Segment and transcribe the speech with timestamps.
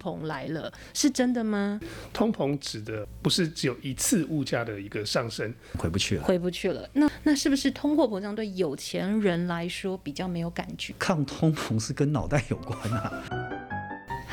[0.00, 1.78] 膨来了，是真的吗？
[2.12, 6.88] 通膨指的不是只有一次物价的一个上升，回不去了，回不去了。
[6.94, 10.94] 那那是不是通货膨胀对有钱人来说比较没有感觉？
[10.98, 13.22] 抗通膨是跟脑袋有关啊。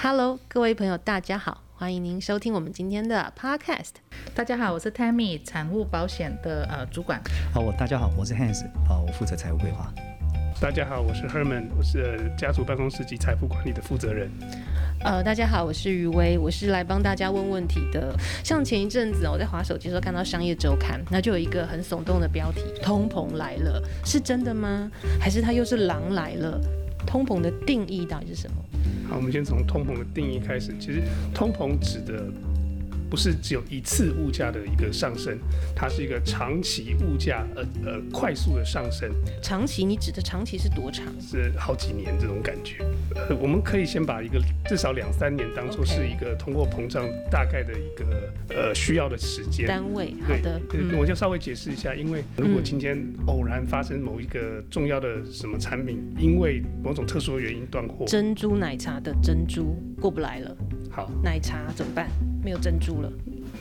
[0.02, 3.93] Hello，各位朋友，大家好，欢迎您收听我们今天的 Podcast。
[4.36, 7.20] 大家好，我是 Tammy，产物保险的呃主管。
[7.52, 9.92] 好，我大家好，我是 Hans，啊，我负责财务规划。
[10.61, 14.32] 大家好，我是 Herman，我是家族办公室及财富管理的负责人。
[15.07, 18.14] 呃，大家好，我是余威，我是来帮大家问问题的。
[18.43, 24.92] 像前一阵子我在滑手机的时候看到商业周刊，那就有一个很耸动的标题：通膨来了，是真的吗？
[25.18, 26.60] 还是它又是狼来了？
[27.06, 28.57] 通膨的定义到底是什么？
[29.10, 30.75] 好，我们先从通膨的定义开始。
[30.78, 31.02] 其实
[31.33, 32.25] 通膨指的。
[33.09, 35.38] 不是只有一次物价的一个上升，
[35.75, 39.09] 它是一个长期物价呃呃快速的上升。
[39.42, 41.06] 长期，你指的长期是多长？
[41.22, 42.83] 是好几年这种感觉。
[43.16, 50.13] 呃，我们可以先把一个至少两三年当做是一个通货膨胀大概的一个呃需要的时间单位。
[50.28, 52.97] 好的，对，我就稍微解释一下，因为如果今天
[53.28, 60.55] 偶然发生某一个重要的什么产品，因为某种特殊的原因断货，珍珠奶茶的珍珠过不来了，
[60.98, 62.09] 好，奶茶怎么办？
[62.44, 63.12] 没有珍珠了，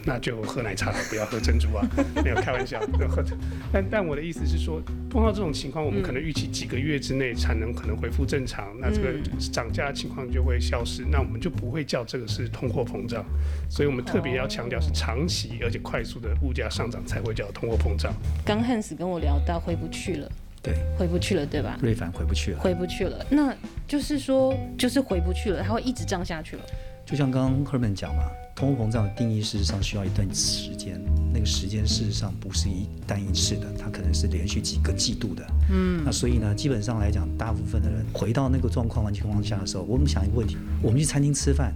[0.07, 1.87] 那就喝奶茶了， 不要喝珍珠啊！
[2.25, 3.23] 没有开玩笑， 要喝。
[3.71, 9.09] 但但我的意思是说，碰到这种情况，我们可能预期几个月之内产能可能恢复正常，嗯、那这个
[9.53, 13.23] 涨价的情况就会消失，那我们就不会叫这个是通货膨胀。
[13.69, 18.15] 所以我们特别要强调是长期而且快速的物价上涨才会叫通货膨胀。
[18.47, 21.77] 刚汉斯跟我聊到回不去了，对，回不去了，对吧？
[21.83, 23.27] 瑞凡回不去了，回不去了。
[23.29, 23.55] 那
[23.87, 26.63] 就是说，就是回不去了，它会一直涨下去了。
[27.07, 28.25] 就像刚刚 Herman 讲嘛。
[28.57, 30.99] 通货膨胀的定义事实上需要一段时间，
[31.31, 35.47] 那个时间事实上不是一单一次的，它可能是连续几个季度的。
[35.71, 41.71] 嗯，那所以呢，基本上来讲，大部分的人回到那个状况的情况下的时候，我们想一个问题：我们去餐厅吃饭，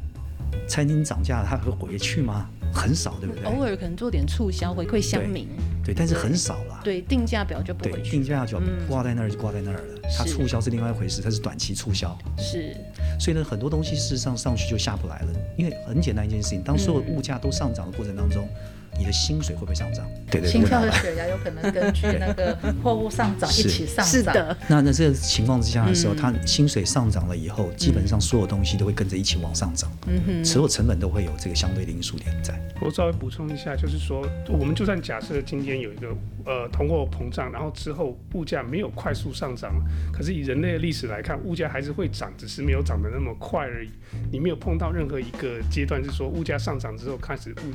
[0.66, 2.48] 餐厅涨价了，他会回去吗？
[2.72, 3.44] 很少，对不对？
[3.44, 5.48] 偶尔可能做点促销回馈乡民。
[5.84, 6.80] 对，但是很少了。
[6.84, 8.00] 对，定价表就不会。
[8.02, 10.00] 定价表挂在那儿就挂在那儿了。
[10.16, 12.16] 它促销是另外一回事，它是短期促销。
[12.38, 12.76] 是。
[13.18, 18.46] 所以呢，很多东西事实上上去就下不来了，因为很简单一件事情，当所有物价都上涨的过程当中。
[19.00, 20.06] 你的薪水会不会上涨？
[20.30, 24.04] 对对，心跳和血压有可能根据那个货物上涨一起上涨。
[24.04, 24.54] 是的。
[24.68, 29.90] 那那这个情况之下的时候，它薪水上涨了以后，基本上所有东西都会跟着一起往上涨。
[30.06, 30.44] 嗯哼。
[30.44, 32.54] 所有成本都会有这个相对的因素点在。
[32.82, 36.08] 我稍微补充一下，就是说，我们就算假设今天有一个
[36.44, 39.72] 呃通货膨胀，然后之后物价没有快速上涨，
[40.12, 43.90] 可是以人类的历史来看，物价还是会涨，只是没有涨得那么快而已。
[44.30, 47.72] 你没有碰到任何一个阶段是说物价上涨之后开始物。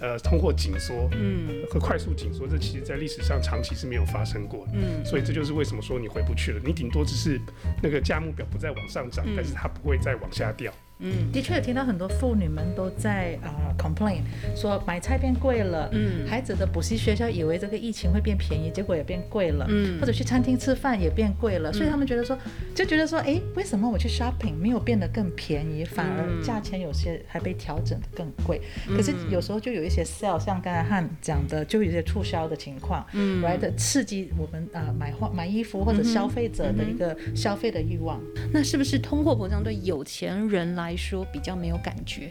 [0.00, 7.40] 呃，通货紧缩，嗯，和快速紧缩，这其实在历史上长期是没有发生过的，嗯，所以这就是为什么说你回不去了，你顶多只是
[7.82, 10.72] 那个价目表不再往上涨，嗯，但是它不会再往下掉。
[11.00, 14.20] 嗯，的确有听到很多妇女们都在啊、uh, complain，
[14.56, 22.36] 说买菜变贵了，嗯，孩子的补习学校以为这个疫情会变便宜，结果也变贵了，嗯，或者去餐厅吃饭也变贵了，嗯、所以他们觉得说，
[22.74, 28.60] 就觉得说，哎，为什么我去 shopping 没有变得更便宜，反而价钱有些还被调整的更贵？
[28.88, 38.20] 嗯、可是有时候就有一些 sale，像刚才汉讲的，就有一些促销的情况，嗯，right 刺激我们啊、uh, 买货买衣服或者消费者的一个消费的欲望。
[38.52, 42.30] 那是不是通货膨胀对有钱人来来说比较没有感觉。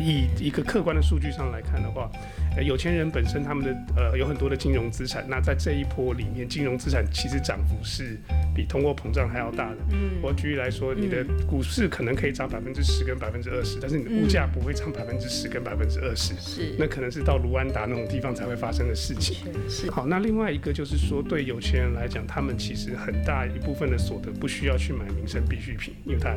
[0.00, 2.10] 以一个客观的数据上来看的话，
[2.56, 8.18] 呃，有钱人本身他们的呃有很多的金融资产，那在这一波里面，金融资产其实涨幅是
[8.54, 9.76] 比通货膨胀还要大的。
[9.92, 16.34] 嗯，我举例来说，你的股市可能可以涨百分之十跟百分之二十，但是你的物价不会涨百分之十跟百分之二十。
[16.40, 19.36] 是，那可能是到卢安达那种地方才会发生的事情。
[19.68, 26.34] 是，好，那另外一个就是说，对有钱人来讲，他们其实很大一部分的所得不需要去买民生必需品，因为他。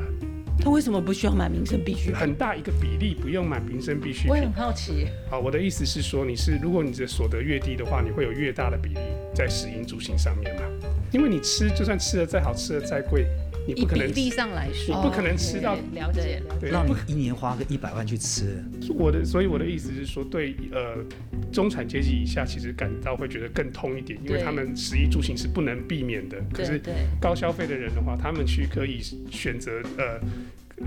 [0.60, 2.16] 他为什么不需要买民生必需品？
[2.16, 4.32] 很大一个比例不用买民生必需品。
[4.32, 5.08] 我也很好奇。
[5.30, 9.00] 好，我的意思是说，你是如果你的所得越低的话，你会有越大的比例
[9.34, 10.62] 在食衣住行上面嘛？
[11.12, 13.26] 因为你吃，就算吃的再好，吃的再贵。
[13.68, 18.64] 你不可能，比例上来说，你不可能吃到了解，对，让你一年花个一百万去吃。
[18.98, 21.04] 我的，所以我的意思是说，对呃
[21.52, 26.38] 中产阶级以下，其实感到会觉得更痛一点，因为他们食衣住行是不能避免的。
[26.54, 26.82] 可是
[27.20, 30.20] 高消费的人的话，他们去可以选择呃。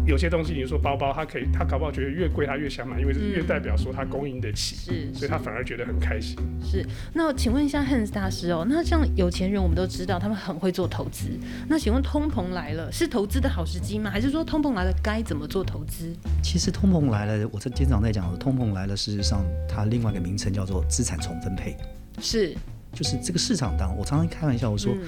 [0.06, 6.36] 有些东西，比如说包包，他可以，他搞不好觉得越贵他越想买，因为是越代表说他供应得起，嗯、是，所以他反而觉得很开心。
[6.62, 11.30] 是，那请问一下 Hans 大师哦，那像有钱人，我们都知道他们很会做投资，
[11.68, 14.08] 那请问通膨来了，是投资的好时机吗？
[14.08, 16.14] 还是说通膨来了该怎么做投资？
[16.40, 21.76] 其实通膨来了，我在经常在讲，通膨来了，事实上它另外一个名称叫做资产重分配，
[22.20, 22.54] 是，
[22.92, 25.00] 就是这个市场当，我常常开玩笑我说，嗯、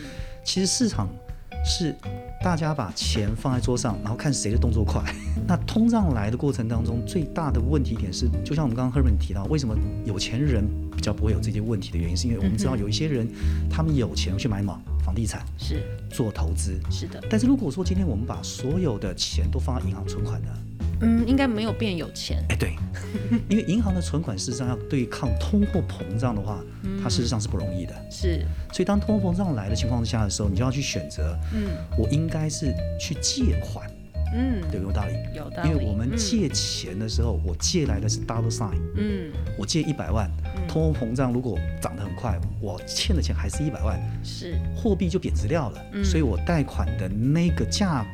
[0.45, 1.09] 其实市场。
[1.65, 1.95] 是
[2.43, 5.01] 大家把钱放在桌上，然后看谁的动作快。
[5.47, 10.65] 那通胀来的过程当中，最大的问题点是，就像我们刚刚 Herman 提到，为什么有钱人
[10.97, 13.29] 比较不会有这些问题的原因，是因为我们知道有一些人，
[13.71, 17.23] 他们有钱去买房房地产，是做投资，是的。
[17.31, 20.49] 但是如果说今天我们把所有的钱都放在银行存款呢？
[21.03, 22.43] 嗯，应该没有变有钱。
[22.49, 22.75] 哎，对，
[23.49, 26.61] 因为银行的存款事实上要对抗通货膨胀的话，
[27.03, 27.95] 它事实上是不容易的。
[28.11, 33.91] 是，所以当通货膨胀来的情况之下的时候，你就要去选择，嗯，我应该是去借款，
[34.35, 35.71] 嗯，对，有道理，有道理。
[35.71, 40.31] 因为我们借钱的时候，我借来的是 dollar sign，嗯，我借一百万，
[40.69, 48.07] 通货膨胀如果涨得很快，我欠的钱还是一百万，是，货币就贬值掉了，所以我贷款的那个价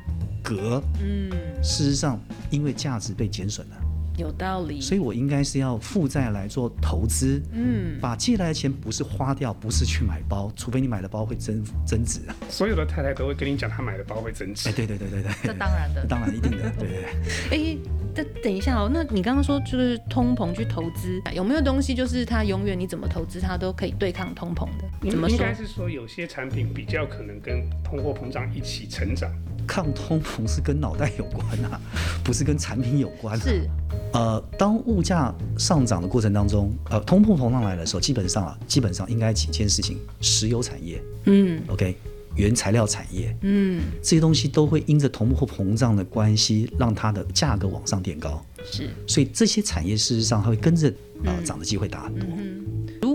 [0.57, 1.31] 格，嗯，
[1.63, 2.19] 事实上。
[2.51, 3.77] 因为价值被减损了，
[4.17, 12.35] 有道理，所以我应该是要负债来做投资，嗯，把借来的钱不是花掉，不是去买包，除非你买的包会增增值啊。
[12.49, 14.67] 所有的太太都会跟你讲，她买的包会增值。
[14.71, 17.05] 哎，对对对对对，这当然的，当然一定的，对 对
[17.51, 17.75] 对。
[17.75, 17.79] 哎，
[18.15, 25.11] 等等一下哦，那你刚刚说就是通膨去投资，有没有东西就是它永远你怎么投资它都可以对抗通膨的？
[25.11, 25.37] 怎么说？
[25.37, 29.31] 应该是说有些产品比较可能跟通货膨胀一起成长。
[29.69, 31.81] 抗通膨是跟脑袋有关啊，
[32.25, 33.43] 不是跟产品有关啊。
[33.45, 33.69] 是，
[34.15, 41.95] 呃，当物价上涨的过程当中，呃，通货膨胀来的时候，基本上啊，基本上应该几件事情：石油产业，嗯，OK，
[42.35, 48.43] 原材料产业，嗯，这些东西都会因着通货膨胀的关系，让它的价格往上垫高。
[48.65, 50.89] 是，所以这些产业事实上它会跟着
[51.25, 52.27] 啊涨的机会大很多。
[52.31, 52.68] 嗯嗯如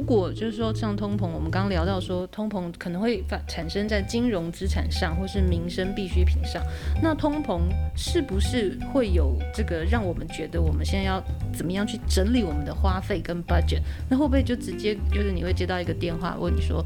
[0.06, 6.62] 果就是说像通膨，我们刚刚聊到说通膨可能会发产生在金融资产上，或是民生必需品上，
[7.02, 7.62] 那通膨
[7.96, 11.24] 是不是会有这个让我们觉得我们现在要
[11.54, 13.82] 怎么样去整理我们的花费跟 budget？
[14.10, 16.86] 那会不会就直接就是你会接到一个电话问你说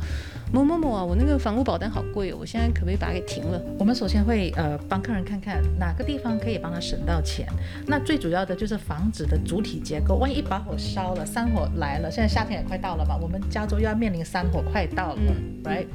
[0.51, 3.61] 某某某啊，我那个房屋保单好贵哦，我现在可不可以把它给停了？
[3.79, 7.47] 我们首先会呃帮客人看看哪个地方可以帮他省到钱。
[7.85, 12.95] 那最主要的就是房子的主体结构，万一一把火烧了，山火来了，现在夏天也快到。
[12.97, 13.15] 了嘛？
[13.15, 15.85] 我们加州又要面临山火，快到了，嗯，right？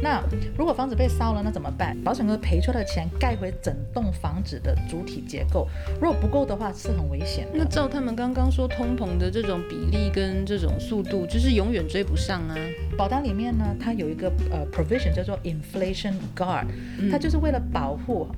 [0.00, 0.22] 那
[0.56, 1.96] 如果房子被烧了，那怎么办？
[2.02, 5.68] 保险公司赔出来的钱盖回整栋房子的主体结构，
[6.00, 7.46] 如果不够的话，是很危险。
[7.52, 12.56] 那照他们刚刚说，通膨的这种比例跟这种速度，就是永远追不上啊。
[12.96, 16.66] 保单里面呢，它有一个呃 provision 叫做 inflation guard，
[17.10, 18.28] 它就是为了保护。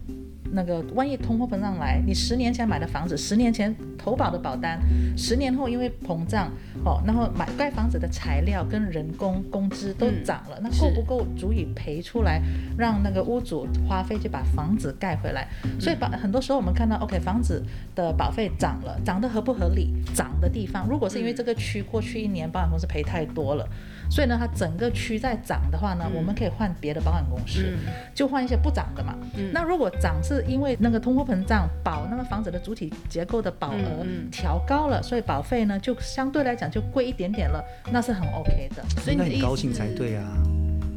[0.57, 4.79] 那个万一通货膨胀来，你十年前买的房子，十年前投保的保单，
[5.17, 6.49] 十年后因为膨胀
[6.85, 12.43] 哦，然后买盖房子的材料跟人工工资都涨了，嗯、那够不够足以赔出来，
[12.77, 15.49] 让那个屋主花费去把房子盖回来？
[15.65, 17.65] 嗯、所以把很多时候我们看到，OK，房子
[17.95, 19.95] 的保费涨了，涨得合不合理？
[20.15, 23.67] 涨的地方，如果是因为这个区过去一年保险公司赔太多了。
[24.11, 29.17] 所以呢，它整个区在涨的话呢，嗯、我们可以换别的保险公司，嗯、就换一些不涨的嘛。
[29.37, 38.85] 嗯、那如果涨是因为那个通货膨胀保那个房子的主体结构的保额调高了，嗯嗯、所以保费呢就相对来讲就贵一点点了，那是很 OK 的。
[39.01, 40.25] 所以你很高兴才对啊，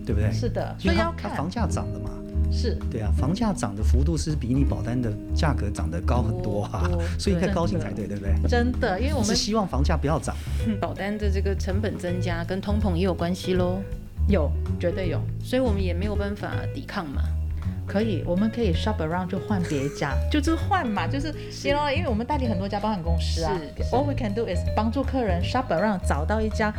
[0.06, 0.32] 对不对？
[0.32, 2.12] 是的，所以要看房价涨的嘛。
[2.52, 2.78] 是。
[2.90, 8.34] 对啊，房价涨的幅度是比你保单的价格涨得高很多啊，哦、 所以应该高兴才对，对不对？
[8.48, 10.36] 真的，因为我们是希望房价不要涨，
[10.80, 13.82] 保单的这个成本增加跟通膨也有关系喽，
[14.28, 17.22] 有，绝对有，所以我们也没有办法抵抗嘛。
[17.88, 21.34] 可以，我们可以 shop around 就换别家， 就是换嘛，就是，
[21.64, 23.58] 因为因为我们代理很多家保险公司啊
[23.92, 26.74] ，all we can do is 帮助客人 shop around 找到一家，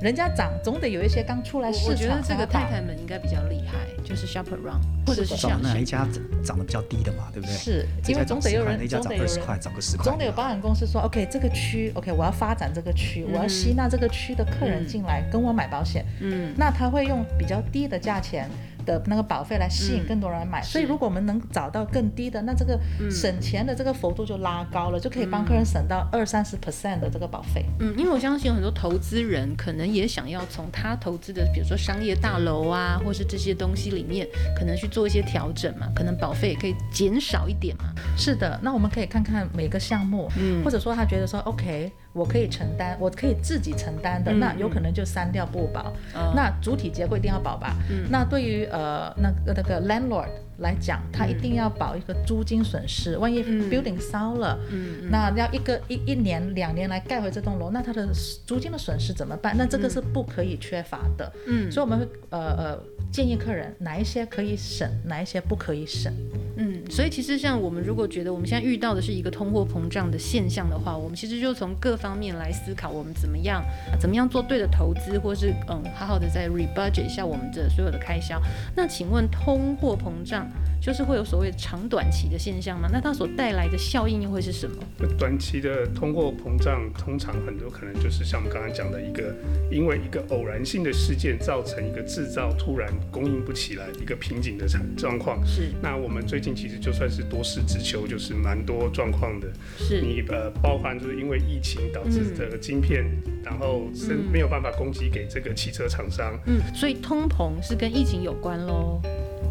[0.00, 1.88] 人家涨总得有一些刚出来市场。
[1.88, 6.06] 我觉得这个太太们应该比较厉害，就是 shop around，或者是找哪一家
[6.44, 7.54] 涨得比较低的嘛，对不对？
[7.54, 18.48] 是，因为总得有人，总得有人，涨个十块，总得有保险公司说，OK，这个区，OK，我要发展这个区，我要吸纳这个区的客人进来跟我买保险，嗯，那他会用比较低的价钱。
[18.84, 22.78] 的那个保费来吸引更多人买，嗯、所以如果我们能找到更低的，那这个
[23.10, 27.64] 省钱的这个幅度就拉高了，嗯、就可以帮客人省到二三十 percent 的这个保费。
[27.80, 37.84] 嗯，因为我相信有很多投资人可能也想要从他投资的，比如说商业大楼啊，或是这些东西里面，可能去做一些调整嘛，可能保费也可以减少一点嘛。
[38.16, 41.90] 是的，那我们可以看看每个项目，嗯，或者说他觉得说 OK。
[42.12, 45.92] 我可以承担，我可以自己承担的，嗯、那有可能就删掉不保。
[46.14, 47.74] 嗯、那主体结构一定要保吧？
[47.90, 50.28] 嗯、那对于呃那个那个 landlord
[50.58, 53.16] 来讲，他一定要保一个租金损失。
[53.16, 58.08] 嗯、万一 building 烧了，嗯、那要一个一一年两年来盖回这栋楼，那他的
[58.46, 59.54] 租金的损失怎么办？
[59.56, 61.32] 那这个是不可以缺乏的。
[61.46, 62.78] 嗯，所以我们会呃呃
[63.10, 66.12] 建议客人哪一些可以省，哪一些不可以省。
[66.56, 73.64] 嗯，所以其实像我们如果觉得我们现在遇到的是一个通货膨胀的现象的话，我们其实就从各方面来思考，我们怎么样
[73.98, 78.40] 怎么样做对的投资，或是嗯好好的再 rebudget 一下我们的所有的开销。
[78.76, 80.41] 那请问通货膨胀
[80.80, 82.88] 就是会有所谓长短期的现象吗？
[82.92, 84.76] 那它所带来的效应又会是什么？
[85.18, 89.34] 短期的通货膨胀通常很多可能就是像我们刚刚讲的一个，
[89.70, 95.44] 因为一个偶然性的事件造成一个制造突然供应不起来一个瓶颈的产状况。
[95.46, 95.70] 是。
[95.80, 99.48] 那我们最近其实就算是多事之秋，就是蛮多状况的。
[99.78, 100.00] 是。
[100.00, 106.36] 你呃，包含就是因为疫情导致这个晶片，嗯、然后是没有办法供给给这个汽车厂商。
[106.46, 106.60] 嗯。
[106.74, 109.00] 所以通膨是跟疫情有关喽。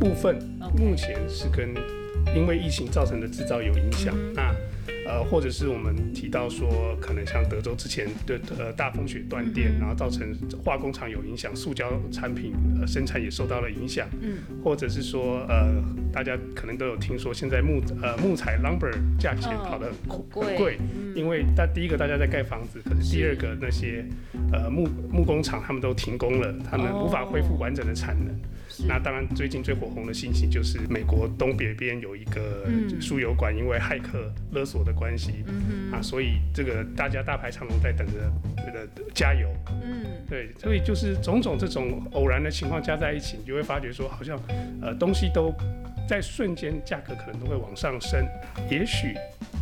[0.02, 0.36] 部分
[0.76, 1.76] 目前是跟
[2.36, 4.16] 因为疫情造成的制造有影响。
[4.34, 4.52] 那
[5.12, 14.08] 呃，或者是我们提到说，可能像德州之前的呃大风雪断电，嗯、然后造成化工厂有影响，塑胶产品呃生产也受到了影响。
[14.22, 18.90] 嗯，或者是说呃，大家可能都有听说，现在木呃木材 lumber
[19.20, 20.78] 价钱跑得很贵，很贵，
[21.14, 24.06] 因为大第一个大家在盖房子，可是第二个那些
[24.54, 28.34] 呃木木工厂他们都停工了，他们无法恢复完整的产能。
[28.34, 28.40] 哦
[28.88, 32.66] 那当然，最近最火红的信息就是美国东北边有一个
[33.02, 38.14] 输油管，因为骇客勒索的关系，嗯、啊，所以这个大家大排长龙在等着
[38.58, 39.50] 这个加油。
[39.84, 44.40] 嗯，对，所以就是种种这种偶然的情况加在一起，你就会发觉说，好像
[44.80, 45.52] 呃东西都
[46.08, 48.24] 在瞬间价格可能都会往上升。
[48.70, 49.16] 也许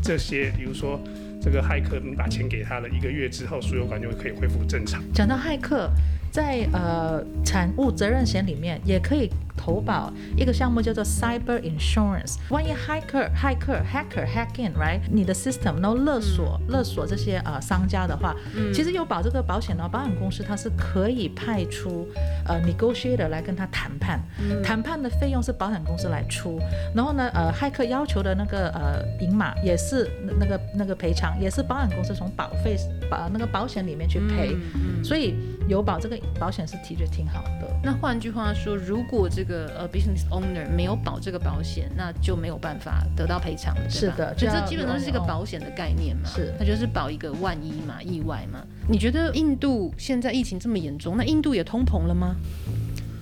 [0.04, 1.00] 这些，比如说
[1.42, 5.02] 这个骇客，你把钱给他了，一个月之后输油管就可以恢复正常。
[5.14, 5.90] 讲到骇客。
[6.32, 22.08] 在呃产物责任险里面也可以投保一个项目叫做 Cyber Insurance，万一 hacker hacker hacker hack in，right 你的 system，然后勒索勒索这些呃商家的话，嗯、其实有保这个保险呢保险公司它是可以派出
[22.46, 26.58] 呃 negotiator 来跟他谈判，嗯、谈判的费用是保险公司来出，
[26.96, 30.10] 然后呢呃骇客要求的那个呃银码也是
[30.40, 32.78] 那个那个赔偿也是保险公司从保费
[33.10, 34.56] 保那个保险里面去赔，
[35.04, 35.36] 所以
[35.68, 36.18] 有保这个。
[36.40, 37.80] 保险是提着挺好的。
[37.84, 43.90] 那换句话说，如果这个呃 business owner 没有保这个保险，那就没有办法得到赔偿了。
[43.90, 46.28] 是的，就这基本上是一个保险的概念嘛。
[46.28, 48.66] 是，它就是保一个万一嘛，意外嘛。
[48.88, 52.36] 你觉得印度现在疫情这么严重，那印度也通膨了吗？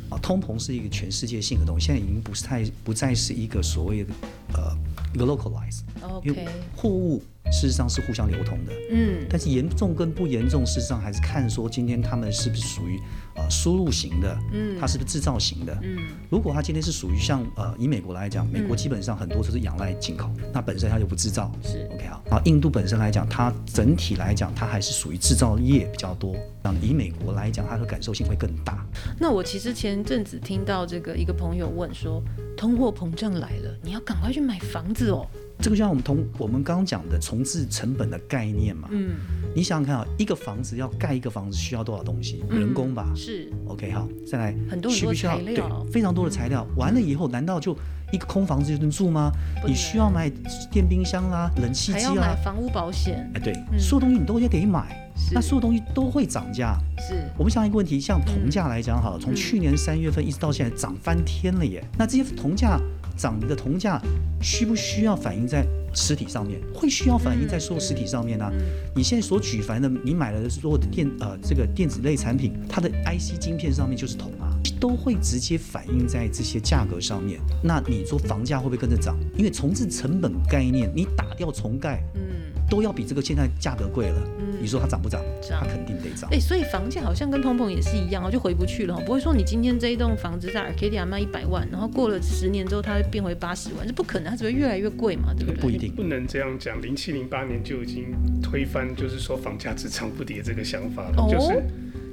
[0.10, 4.14] 啊，通膨是一个全世界性的东西，现在已经不是太不再是一个所谓的
[4.54, 4.78] 呃
[5.14, 5.82] 一个 localize。
[6.02, 6.30] OK。
[6.30, 7.22] 因为货物。
[7.52, 13.00] 事实上是互相流通的，嗯，但是严重跟不严重，事实上还是看说今天他们是不是属于
[13.36, 15.98] 呃输入型的，嗯，它是不是制造型的，嗯，
[16.30, 21.88] 如果它今天是属于像呃以美国来讲，美国基本上很多都是仰赖进口，嗯、那本身它就不制造，是。
[21.94, 28.86] OK 好，然后印度本身来讲，它整体来讲它还是属于制造业比较多，那以美国来讲，它的感受性会更大。
[29.20, 32.22] 那我其实前阵子听到这个一个朋友问说，
[32.56, 35.26] 通货膨胀来了，你要赶快去买房子哦。
[35.60, 39.16] 这个就像我们同我们刚刚讲的重置成本的概念嘛，嗯，
[39.56, 42.44] 你想想看啊，一个房子要盖一个房子需要多少东西？
[42.50, 45.84] 嗯、人工吧，是，OK 好，再来很多很多材料，需不需要？
[45.84, 46.66] 对，非常多的材料。
[46.70, 47.76] 嗯、完了以后，难道就
[48.12, 49.32] 一个空房子就能住吗？
[49.66, 50.32] 你需要买
[50.72, 53.28] 电冰箱啦、冷气机啦，还要买房屋保险。
[53.34, 56.78] 哎，对，嗯、所有东西你都得买，那所有东西都会涨价。
[57.00, 61.82] 是，我们想一个问题，像铜价来讲，好了，从去年三月份一直到现在涨翻天了耶。
[61.84, 62.80] 嗯、那这些铜价。
[63.18, 64.00] 涨你的铜价
[64.42, 66.62] 需不需要反映在实体上面？
[66.74, 68.54] 会需要反映在所有实体上面呢、啊？
[68.96, 77.40] 你现在所举凡的，你买了的所有的电呃这个电子类产品，它的 IC 晶片上面就是铜啊，都会直接反映在这些价格上面。
[77.64, 79.18] 那你说房价会不会跟着涨？
[79.36, 82.27] 因为重置成本概念，你打掉重盖，嗯。
[82.70, 85.22] 都要比这个现在价格贵了，嗯、你说它涨不涨？
[85.50, 86.30] 它肯定得涨。
[86.32, 88.96] 哎、欸，所以房价好像跟通膨也是一样哦，就回不去了。
[89.06, 95.62] 不会说你今天这一栋房子在 Arcadia 卖一百万，然后过了十年之后它会变回八十万，这不可能，它只会越来越贵嘛，对不对？
[95.62, 96.82] 不一定，不能这样讲。
[96.82, 101.64] 零七零八年就已经推翻，就是说房价只涨不跌这个想法了，哦、就是。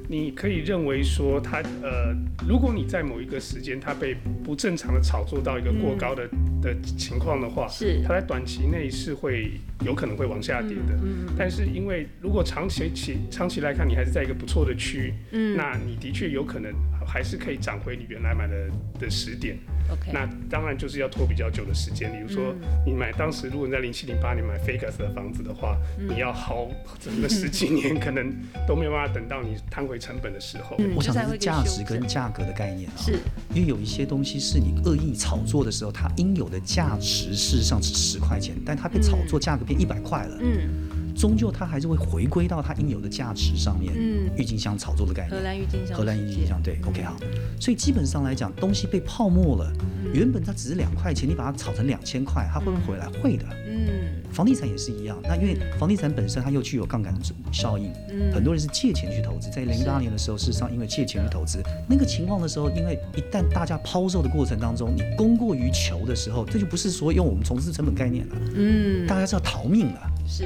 [0.08, 2.14] 你可以认为说它呃，
[2.46, 8.02] 如果你在某一个时间它被不正常的炒作到一个过高的、嗯、的情况的话，是。
[8.02, 9.52] 它在短期内是会
[9.84, 10.94] 有可能会往下跌的。
[11.02, 16.70] 嗯嗯、但是因为如果长期起长期来看，你还是在一个不错的区，嗯，那你的确有可能
[17.06, 19.58] 还是可以涨回你原来买的的时点。
[19.86, 20.12] Okay.
[20.14, 22.10] 那当然就是要拖比较久的时间。
[22.10, 22.54] 比如说，
[22.86, 28.34] 你买当时如果你在零七零八年买 Vegas 的房子的话，嗯、你要好整个十几年，可能
[28.66, 30.76] 都没有办法等到你摊回成本的时候。
[30.78, 33.18] 嗯、我想是价值跟价格的概念啊，是
[33.52, 40.38] 因为有一些东西是你恶意炒作的时候，它应有的价值事实上是十块钱，但它被炒作价格变一百块了。
[40.40, 40.88] 嗯。
[41.14, 43.92] 终究它还是会回归到它应有的价值上面。
[43.96, 47.16] 嗯，郁金香炒作的概念，荷兰郁金香，荷兰郁金香，对，OK 好。
[47.60, 49.72] 所以基本上来讲，东西被泡沫了，
[50.12, 53.06] 原本它只是两块钱，你把它炒成两千块，它会不会回来？
[53.22, 53.44] 会的。
[53.66, 55.18] 嗯，房地产也是一样。
[55.22, 57.20] 那因为房地产本身它又具有杠杆的
[57.52, 70.44] 效应，嗯，很多人是借钱去投资，在零八年的时候，事实上因为借钱去投资，那个情况的时候，因为一旦大家抛售的过程当中，你供过于求的时候，这就不是说用我们重资成本概念了，嗯，大家是要逃命了，是。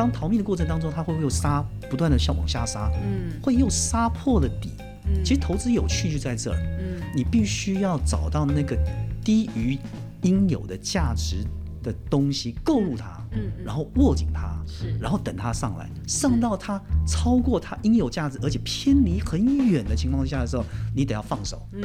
[0.00, 2.90] 当逃命的过程当中，它会不会有杀不断的向往下杀？
[3.04, 4.72] 嗯，会又杀破了底。
[5.04, 6.56] 嗯，其实投资有趣就在这儿。
[6.80, 8.74] 嗯，你必须要找到那个
[9.22, 9.76] 低于
[10.22, 11.44] 应有的价值
[11.82, 20.64] 的东西购入它，嗯，然后握紧它，是，然后等它上来，上到它超过它应有价值，而且偏离很远的情况下的时候，
[20.96, 21.60] 你得要放手。
[21.74, 21.82] 嗯，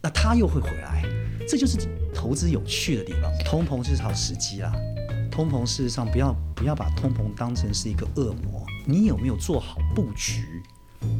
[0.00, 1.02] 那它又会回来，
[1.48, 1.78] 这就是
[2.14, 3.28] 投资有趣的地方。
[3.44, 4.72] 通膨是好时机啊。
[5.34, 10.62] 通膨事实上不要不要把通膨当成是一个恶魔，你有没有做好布局？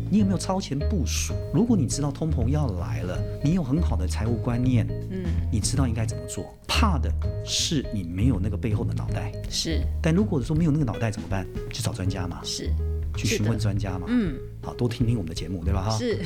[0.08, 1.34] 你有没有超前部署？
[1.52, 6.54] 如果你知道通膨要来了，你有很好的财务观念，嗯，你知道应该怎么做。
[6.68, 7.12] 怕的
[7.44, 9.82] 是你没有那个背后的脑袋，是。
[10.00, 11.44] 但如果说没有那个脑袋怎么办？
[11.68, 12.72] 去找专家嘛，是。
[13.16, 15.82] 去询问专家嘛，嗯，好，多听听我们的节目，对吧？
[15.82, 16.18] 哈，是，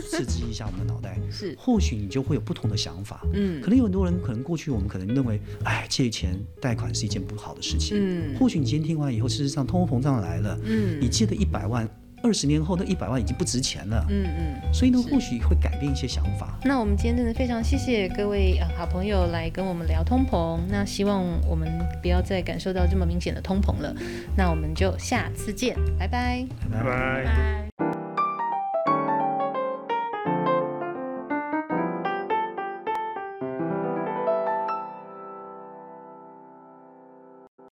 [0.00, 11.88] 刺激一下我们的脑袋，是，或许你就会有不同的想法，嗯，可能有很多人，可能过去我们可能认为，哎，借钱贷款是一件不好的事情，嗯，或许你今天听完以后，事实上通货膨胀来了，嗯，你借的一百万。
[12.24, 14.06] 二十年后，那一百万已经不值钱了。
[14.08, 16.56] 嗯嗯，所以呢，或许会改变一些想法。
[16.64, 20.60] 那我们今天真的非常谢谢各位呃好朋友来跟我们聊通膨。
[20.68, 21.68] 那希望我们
[22.00, 23.92] 不要再感受到这么明显的通膨了。
[24.36, 27.71] 那我们就下次见，拜拜，拜拜。